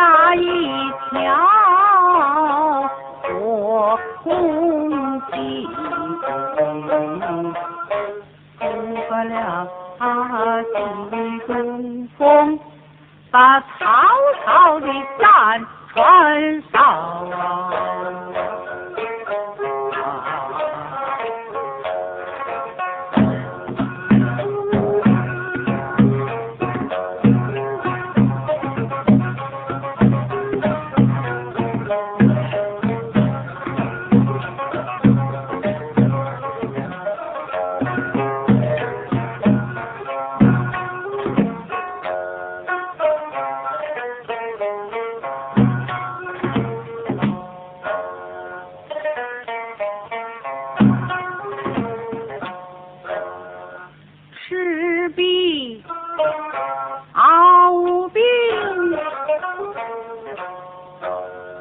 [0.00, 0.89] 下一
[56.20, 56.26] 壁
[57.14, 58.20] 鏖兵，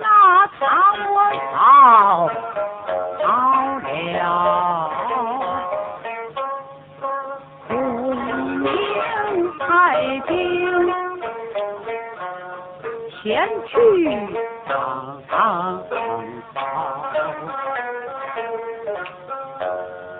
[0.00, 0.04] 那
[0.58, 0.60] 曹
[1.04, 1.64] 操
[3.22, 3.24] 到
[3.82, 4.20] 了，
[7.68, 7.70] 孔
[8.58, 8.66] 明
[9.58, 9.60] 派
[10.26, 10.30] 兵
[13.22, 13.26] 前
[13.66, 13.74] 去
[14.68, 14.70] 打
[15.30, 15.32] 曹
[16.54, 16.56] 操。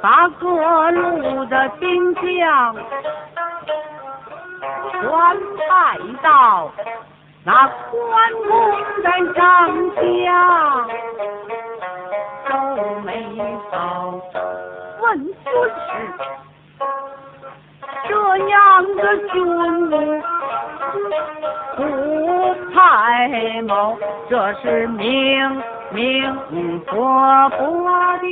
[0.00, 0.46] 把各
[0.92, 2.22] 路的兵将
[7.48, 7.96] 那关
[8.46, 8.50] 公
[9.02, 9.40] 的帐
[9.94, 9.98] 下，
[12.46, 12.52] 皱
[13.00, 13.08] 眉
[13.70, 13.72] 梢
[15.00, 15.02] 问
[15.42, 15.88] 孙氏：
[18.06, 18.10] 这
[18.48, 18.52] 样
[18.96, 19.32] 的军
[19.90, 19.92] 务
[21.74, 21.78] 不
[22.74, 22.76] 太
[23.62, 23.96] 谋，
[24.28, 27.58] 这是明明伯伯
[28.18, 28.26] 的。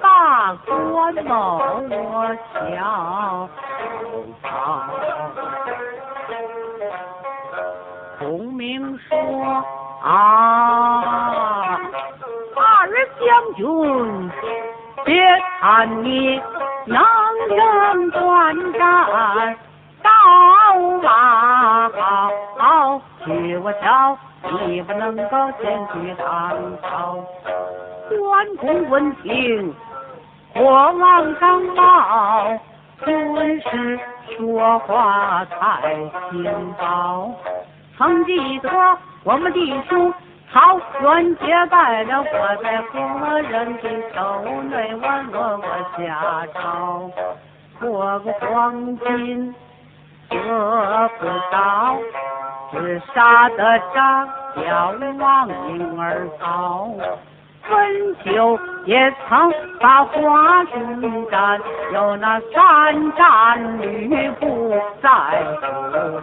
[0.00, 1.58] 大官谋，
[1.90, 3.48] 我瞧。
[8.64, 9.62] 明说
[10.02, 11.02] 啊，
[12.56, 12.88] 二
[13.20, 14.30] 将军，
[15.04, 15.22] 别
[15.60, 16.40] 看你
[16.86, 16.98] 能
[17.50, 19.54] 征惯战，
[20.02, 20.10] 刀
[21.02, 21.90] 马
[22.56, 26.24] 好，据我瞧，你不能够前去唐
[26.80, 27.22] 朝。
[28.08, 29.74] 关公闻听。
[30.56, 32.46] 我往上报，
[33.04, 34.00] 孙氏
[34.38, 35.94] 说话太
[36.30, 37.30] 轻薄。
[37.96, 38.70] 曾记得
[39.22, 40.12] 我们的兄
[40.52, 43.82] 桃园结拜了我在何人的
[44.14, 47.10] 手内，我落过下诏。
[47.80, 49.54] 过个黄金
[50.28, 51.96] 得不到，
[52.72, 56.88] 只杀得张角王婴儿逃。
[57.66, 61.60] 春秋也曾把花中战，
[61.92, 65.08] 有那三战吕布在
[65.60, 66.20] 不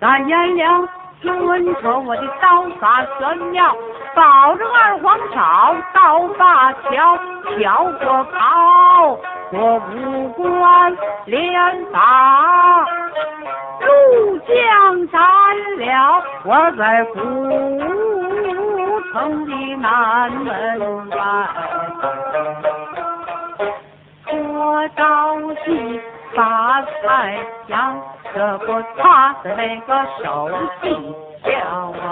[0.00, 0.10] 老。
[0.10, 0.88] 三言两
[1.22, 3.76] 论说我的刀法玄妙，
[4.14, 7.18] 保着二黄草，刀法巧，
[7.58, 9.18] 巧过考，
[9.52, 12.86] 我五官连打，
[13.80, 15.20] 入江斩
[15.76, 17.20] 了我在古。
[19.12, 21.16] 城的南门外，
[24.32, 26.00] 我着急
[26.34, 28.00] 把菜香，
[28.34, 30.50] 这不他的那个手
[30.82, 30.90] 机
[31.44, 31.50] 叫。
[31.50, 32.09] 江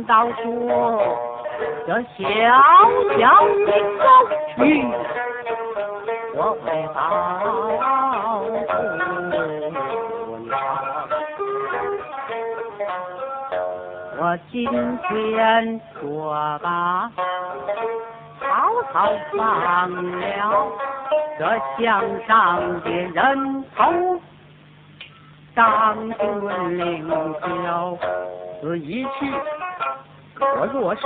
[0.00, 0.42] 难道说
[1.86, 2.24] 这小
[3.18, 3.22] 小
[3.66, 4.02] 的沟
[4.56, 4.58] 渠，
[6.34, 6.64] 我会
[6.94, 6.98] 保
[7.40, 7.44] 护
[14.18, 14.56] 我今
[15.08, 16.08] 天说
[16.60, 17.10] 吧，
[18.40, 19.38] 曹操放
[19.90, 20.20] 了
[21.38, 21.42] 这
[21.76, 21.84] 墙
[22.26, 23.78] 上的人头，
[25.54, 26.18] 张军
[26.78, 27.08] 领
[27.64, 27.98] 教，
[28.62, 29.10] 此一去，
[30.40, 31.02] 我若是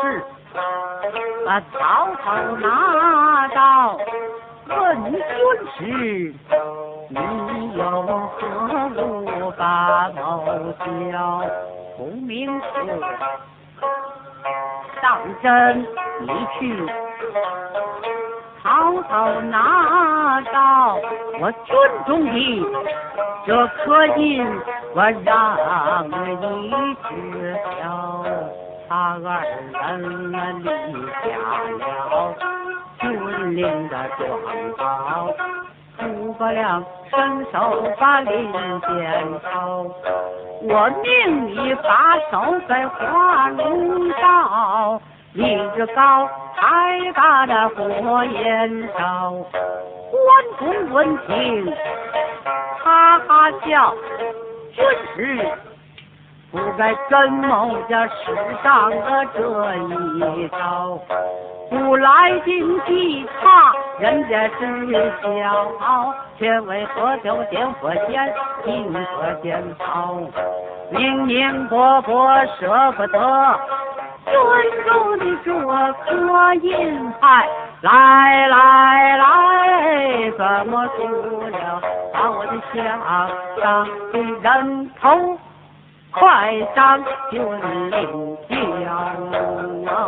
[1.45, 3.99] 把曹操拿到，
[4.69, 5.21] 问军
[5.77, 6.35] 师，
[7.09, 7.19] 你
[7.77, 8.39] 有何
[8.97, 10.23] 无法谋
[11.11, 11.13] 教？
[11.97, 12.65] 不明说，
[15.03, 15.83] 当真
[16.21, 16.29] 你
[16.59, 16.87] 去。
[18.63, 20.97] 曹操拿到
[21.41, 21.77] 我军
[22.07, 22.65] 中的
[23.47, 24.47] 这颗印，
[24.95, 26.13] 我让你
[27.03, 27.11] 知
[27.79, 27.85] 晓。
[28.89, 30.67] 他二人立
[31.23, 31.25] 下
[31.79, 31.83] 了
[33.01, 34.23] 军令的状
[34.77, 34.83] 告，
[35.99, 37.57] 诸葛亮伸手
[37.99, 38.91] 把令箭
[39.43, 39.87] 抄，
[40.63, 42.33] 我命你把守
[42.69, 45.01] 在华容道，
[45.33, 46.29] 立着高。
[46.57, 49.33] 太大的火焰烧，
[50.11, 50.23] 关
[50.59, 51.75] 公闻听，
[52.79, 53.95] 哈哈笑。
[54.73, 54.85] 军
[55.15, 55.47] 师
[56.55, 59.75] 不该跟某家使上的这
[60.37, 60.97] 一招，
[61.69, 68.33] 不来听计他人家是笑，却为何就点火箭，
[68.65, 70.17] 金河见草，
[70.91, 73.59] 明明伯伯舍不得。
[74.25, 74.35] 尊
[74.87, 75.53] 重的这
[76.05, 77.49] 颗银牌，
[77.83, 81.03] 来来来，怎么输
[81.51, 81.83] 了？
[82.13, 82.79] 把我的下
[83.61, 85.37] 上的人头，
[86.15, 87.43] 快上军
[87.91, 88.37] 令
[89.85, 90.04] 交。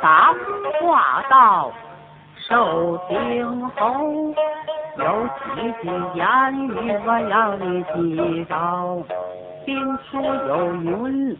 [0.00, 0.34] 大
[0.80, 1.70] 话道，
[2.48, 4.34] 受听后
[4.96, 6.24] 有几句言
[6.68, 6.70] 语
[7.04, 8.52] 我要你记着。
[9.66, 11.36] 兵书有云：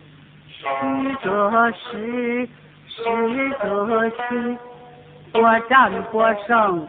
[0.46, 2.46] 虚则实，
[2.88, 4.58] 实则虚。
[5.32, 6.86] 我战不胜，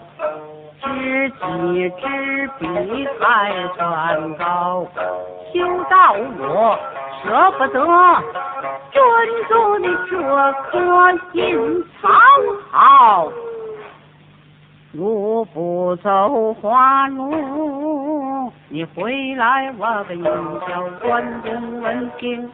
[0.81, 3.21] 知己知彼才
[3.77, 4.85] 算高。
[5.53, 5.57] 休
[5.89, 6.77] 道我
[7.23, 7.85] 舍不得。
[8.91, 9.01] 尊
[9.47, 10.17] 重的这
[10.71, 12.11] 颗心，藏
[12.71, 13.31] 好，
[14.91, 22.49] 如不走花路，你回来我给你叫关公文听，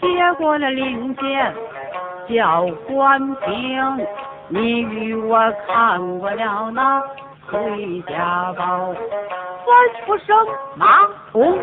[0.00, 1.54] 接过了令箭，
[2.28, 4.06] 叫关平，
[4.48, 7.02] 你与我看过了那
[7.50, 8.94] 回家宝，
[9.64, 10.36] 吩咐声
[10.76, 10.86] 马
[11.32, 11.58] 童。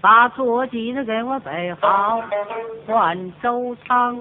[0.00, 2.20] 把坐骑的给我备好，
[2.86, 4.16] 换周仓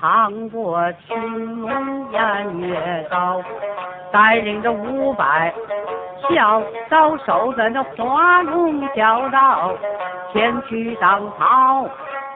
[0.00, 3.42] 扛过青龙偃月刀，
[4.12, 5.52] 带领着五百
[6.30, 9.72] 小刀手在那华容小道
[10.32, 11.84] 前去当朝。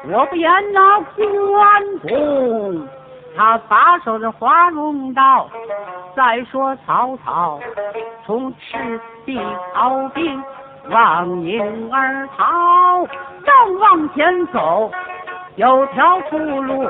[0.08, 2.88] 我不言那关公，
[3.36, 5.48] 他把守着华容道。
[6.16, 7.60] 再说曹操
[8.24, 9.38] 从赤壁
[9.72, 10.42] 逃兵。
[10.90, 13.06] 望影儿逃，
[13.44, 14.90] 正往前走，
[15.56, 16.88] 有条出路。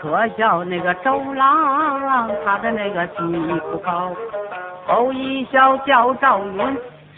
[0.00, 3.22] 可笑那个周郎，他的那个技
[3.70, 4.10] 不高。
[4.86, 6.58] 头一笑叫赵云，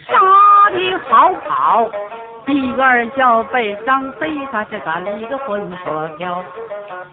[0.05, 1.89] 杀的好跑。
[2.45, 6.43] 第二笑被张飞，他是赶了一个混车票。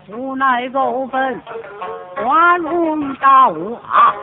[0.08, 1.40] 无奈狗奔
[2.16, 3.54] 花容道
[3.88, 4.14] 啊啊！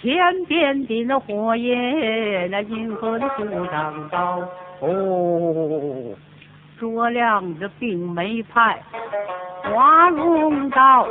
[0.00, 4.42] 天边的那火焰，那银河的树上高。
[4.80, 6.14] 哦，
[6.78, 8.80] 诸葛亮这并没派
[9.64, 11.04] 华容道，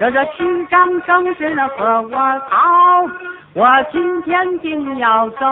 [0.00, 2.10] 这这区长正是那和我
[2.50, 3.06] 逃。
[3.54, 5.46] 我今天定要走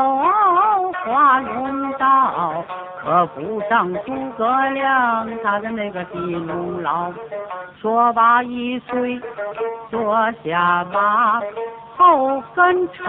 [1.04, 2.62] 华容道，
[3.02, 7.12] 可不上诸葛亮他的那个地龙牢。
[7.81, 9.21] 说罢一岁
[9.90, 11.40] 坐下马。
[11.96, 13.04] 后跟程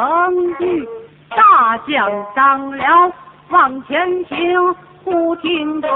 [0.60, 0.88] 昱
[1.30, 3.12] 大将张辽
[3.50, 5.88] 往前行，忽听得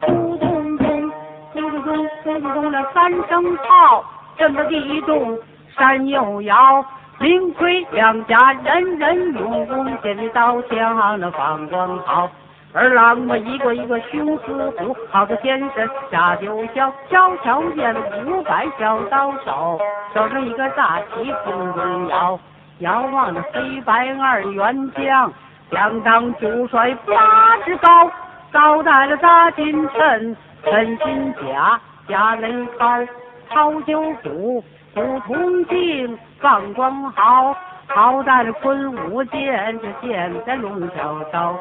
[0.00, 1.12] 咚咚咚，
[1.52, 4.04] 咚咚咚，咚咚咚的三声炮，
[4.36, 5.38] 震得地动
[5.76, 6.84] 山又摇。
[7.18, 12.28] 领盔两家人人用弓箭刀枪那放光好。
[12.74, 16.90] 二郎们一个一个胸似虎，好个先生下九霄。
[17.10, 17.94] 悄悄见
[18.26, 19.78] 五百小刀手，
[20.14, 22.40] 手上一个大旗空中摇。
[22.78, 25.30] 遥望着黑白二员将，
[25.70, 28.10] 将当主帅八尺高，
[28.50, 32.86] 高戴了大金衬，身金甲，甲内靠
[33.50, 34.64] 操九虎，
[34.94, 37.54] 不同镜，放光好，
[37.88, 41.54] 好戴了昆武剑，这剑在龙角刀。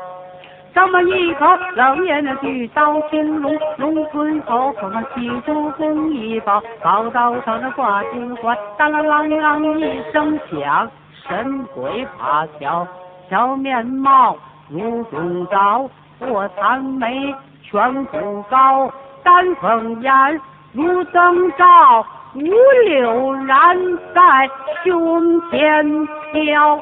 [0.74, 10.90] 这么一口冷眼的巨刀青龙，龙吞口口那七珠红一宝，宝刀上那挂金环，当啷啷啷一声响，
[11.28, 12.88] 神鬼怕跳，
[13.30, 14.38] 小面貌
[14.70, 17.36] 如中刀，我残眉
[17.70, 18.90] 颧骨高，
[19.24, 22.42] 丹凤眼如灯照，五
[22.86, 23.78] 柳燃
[24.16, 24.50] 在
[24.86, 26.80] 胸前飘。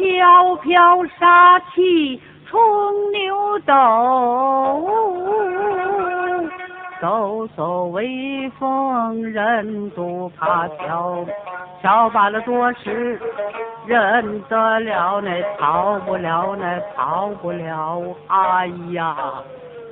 [0.00, 2.58] 飘飘杀气冲
[3.12, 3.74] 牛斗，
[7.02, 11.22] 嗖嗖威风人都怕跳，
[11.82, 13.20] 跳罢了多时
[13.84, 18.02] 认得了，那逃不了，那逃不了。
[18.28, 19.14] 哎呀，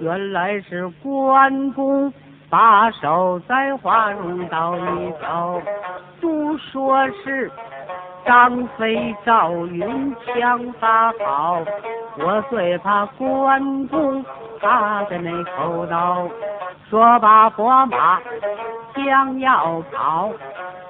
[0.00, 2.10] 原来是关公
[2.48, 5.60] 把守在华容道里头，
[6.18, 7.52] 都说是。
[8.28, 11.62] 张飞、赵云枪法好，
[12.18, 14.22] 我最怕关公
[14.60, 16.28] 他的那口刀。
[16.90, 18.20] 说罢，拨马
[18.94, 20.30] 将要跑，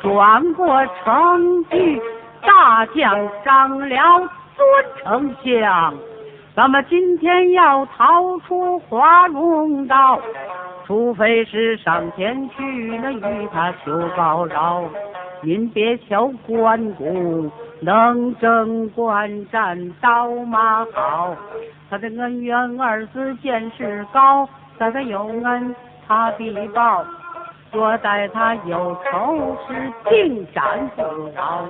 [0.03, 2.03] 转过城去，
[2.43, 4.19] 大将张辽
[4.57, 4.67] 尊
[5.05, 5.95] 丞相。
[6.57, 10.19] 咱们今天要逃出华容道，
[10.85, 14.83] 除非是上前去那与他求高饶。
[15.41, 21.37] 您别瞧关公能征惯战，刀马好，
[21.89, 25.75] 他的恩怨二字见识高，咱他有恩
[26.07, 27.05] 他必报，
[27.73, 31.03] 若待他有仇是定斩不
[31.37, 31.65] 饶。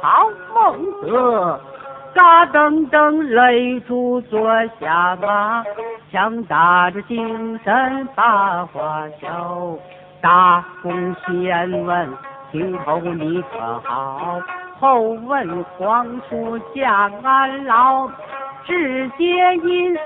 [0.00, 1.60] 曹孟德，
[2.14, 4.50] 嘎噔噔擂住坐
[4.80, 5.64] 下马，
[6.10, 9.76] 强打着精神把话笑，
[10.20, 12.08] 大公先问。
[12.50, 14.40] 听候你可好？
[14.80, 18.08] 后问皇叔将安老，
[18.64, 19.98] 只接因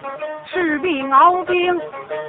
[0.47, 1.79] 士兵熬兵，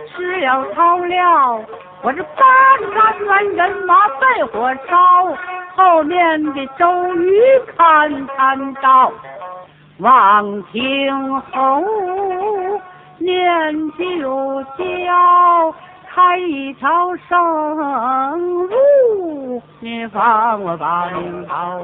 [0.10, 1.62] 吃了逃了。
[2.02, 2.78] 我这八
[3.18, 5.34] 十万人马被火烧，
[5.76, 7.42] 后面的周瑜
[7.78, 9.12] 看看到，
[10.00, 11.82] 望听后
[13.18, 15.74] 念旧交。
[16.16, 18.76] 开一条生路，
[19.80, 21.82] 你放我把命逃。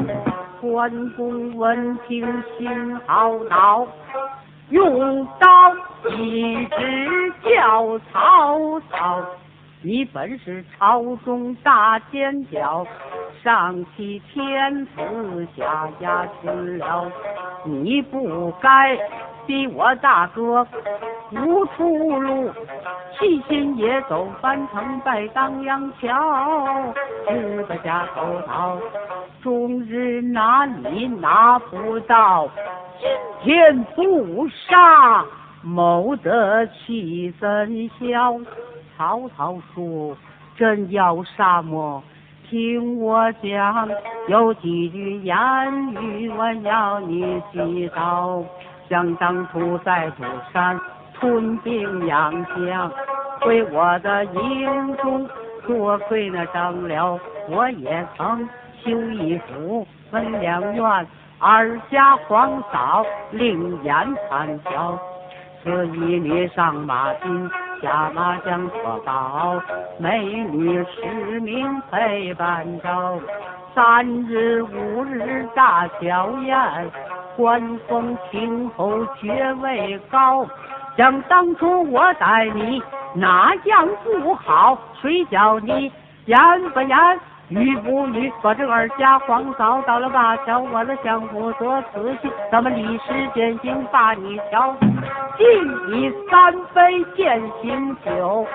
[0.62, 2.26] 关公闻听
[2.58, 3.88] 心好恼，
[4.70, 5.48] 用刀
[6.18, 9.22] 一直叫曹操：
[9.82, 12.86] 你本是朝中大奸角，
[13.42, 17.10] 上欺天子下压群僚，
[17.64, 18.98] 你不该。
[19.48, 20.68] 逼我大哥
[21.32, 22.52] 无出路，
[23.18, 26.94] 七心也走翻城在当阳桥，
[27.28, 28.78] 十个家头逃，
[29.42, 32.48] 终日拿你拿不到，
[33.00, 33.10] 今
[33.44, 35.24] 天不杀，
[35.62, 38.40] 谋得气怎消？
[38.98, 40.18] 曹操说
[40.58, 42.04] ：“真要杀我？
[42.50, 43.88] 听我讲，
[44.28, 45.38] 有几句言
[45.94, 48.44] 语我要你记到。”
[48.90, 50.76] 想当初在土山
[51.20, 52.92] 屯兵养将，
[53.46, 55.28] 为我的营中
[55.68, 58.48] 多亏那张辽，我也曾
[58.84, 61.08] 修一府分两院，
[61.40, 63.94] 二家皇嫂另眼
[64.30, 64.98] 参教，
[65.62, 67.50] 此一女上马金，
[67.82, 69.62] 下马将错宝，
[69.98, 73.20] 美女十名陪伴着，
[73.76, 76.92] 三日五日大小宴。
[77.38, 80.46] 官封听后爵位高，
[81.00, 82.84] 想当初我待你
[83.16, 84.78] 哪样不好？
[85.02, 85.90] 谁叫你
[86.26, 86.38] 言
[86.74, 88.30] 不言，语不语？
[88.42, 94.76] 把这二家黄嫂到了灞桥，我的相夫做慈禧，咱们立时践行把你瞧，
[95.38, 95.48] 敬
[95.90, 98.46] 你三杯践行酒，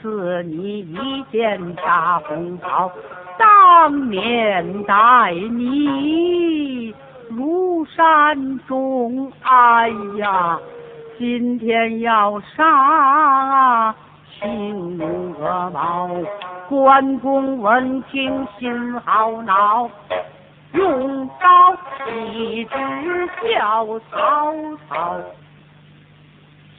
[0.00, 2.90] 赐你一件大红袍，
[3.38, 6.92] 当面待你。
[7.30, 10.58] 如山中，哎呀，
[11.18, 13.94] 今天要杀
[14.38, 16.08] 青龙鹅毛，
[16.68, 19.88] 关公闻听心好恼，
[20.72, 21.76] 用刀
[22.32, 22.70] 一直
[23.54, 24.54] 叫曹
[24.88, 25.16] 操。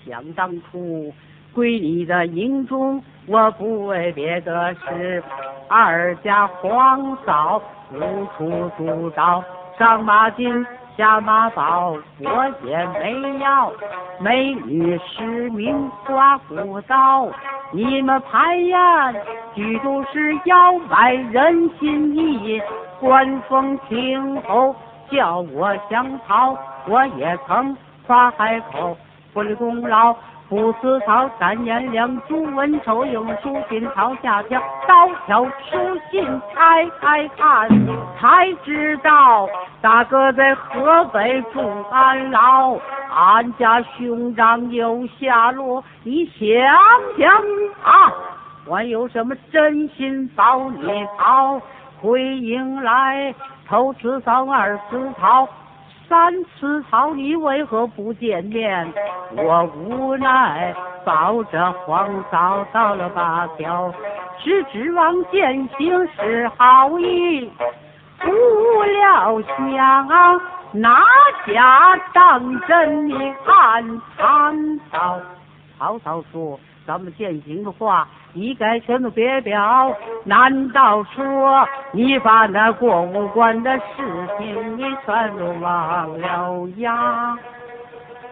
[0.05, 1.13] 想当初
[1.53, 5.23] 归你的营中，我不为别的事。
[5.69, 7.61] 二家皇嫂，
[7.91, 7.99] 无
[8.35, 9.43] 处住着，
[9.77, 10.65] 上马金。
[10.95, 13.71] 下马宝，我也没要。
[14.19, 17.27] 美女失明刮骨刀，
[17.71, 18.77] 你们排宴，
[19.55, 22.61] 举都是要卖人心意。
[22.99, 24.75] 官风听后
[25.09, 26.55] 叫我想逃，
[26.87, 28.95] 我也曾夸海口，
[29.33, 30.15] 不立功劳。
[30.53, 37.67] 不思草，三言两朱文丑有书信抄下江，刀挑书信拆开看，
[38.19, 39.49] 才知道
[39.81, 42.77] 大哥在河北住安牢，
[43.09, 46.47] 俺家兄长有下落，你想
[47.17, 47.33] 想
[47.81, 48.13] 啊，
[48.69, 51.59] 还有什么真心保你好？
[51.99, 53.33] 回应来，
[53.67, 55.47] 头次扫，二次草。
[56.13, 58.93] 三次草，你为何不见面？
[59.35, 60.71] 我无奈
[61.03, 63.91] 抱着黄嫂到了八条，
[64.37, 67.51] 只指望践行是好意，
[68.19, 68.31] 不
[68.83, 70.39] 料想
[70.71, 71.01] 哪
[71.47, 73.07] 家当真？
[73.07, 75.19] 你看参草，
[75.79, 76.59] 曹操说。
[76.85, 79.95] 咱们践行的话，一概全都别表。
[80.25, 87.37] 难道说你把那过五关的事情你全都忘了呀？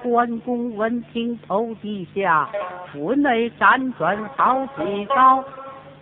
[0.04, 2.50] 关公闻听头低下，
[2.92, 5.44] 府内辗转好几遭。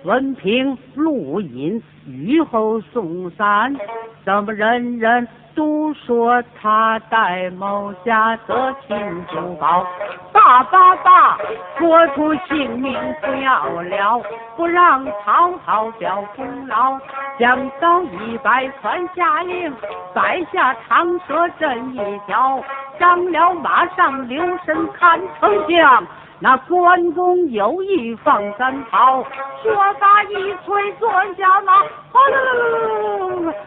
[0.03, 3.75] 闻听录音，雨后送伞，
[4.23, 5.27] 怎么人人？
[5.59, 9.85] 都说他戴某家得亲珠宝，
[10.31, 11.37] 爸爸爸，
[11.77, 14.23] 说出性命不要了，
[14.55, 16.97] 不让曹操表功劳。
[17.37, 19.75] 将刀一摆传下令，
[20.13, 22.63] 摆下长蛇阵一条，
[22.97, 26.07] 张辽马上留神看丞相。
[26.41, 29.21] 那关公有意放三炮，
[29.61, 31.73] 说罢一催坐下马，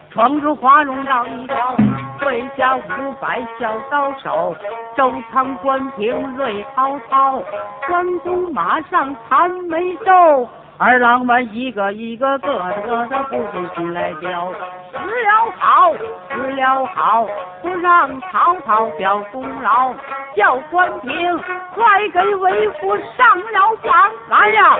[0.09, 1.75] 闯入华容道一条，
[2.19, 4.55] 跪下五百小刀手，
[4.97, 7.39] 周仓关平瑞滔滔，
[7.87, 10.49] 关公马上弹眉皱。
[10.79, 14.51] 二郎们一个一个个个的不从心来叫，
[14.91, 15.93] 死了好，
[16.29, 17.27] 死了好，
[17.61, 19.93] 不让曹操表功劳，
[20.35, 21.39] 叫关平
[21.75, 24.11] 快给为父上了榜。
[24.29, 24.75] 来呀，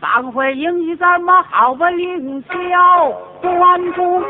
[0.00, 1.72] 当回英语咱们好？
[1.72, 4.22] 不领教，关公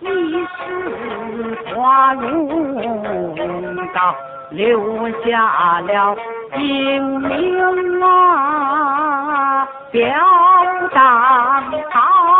[0.00, 4.14] 一时花容道，
[4.50, 6.16] 留下了
[6.56, 9.09] 英名啊。
[9.90, 10.02] 表
[10.94, 12.39] 上堂